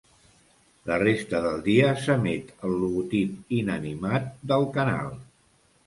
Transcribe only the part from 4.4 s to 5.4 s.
del canal.